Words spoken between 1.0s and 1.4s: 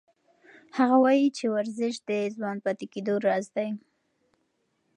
وایي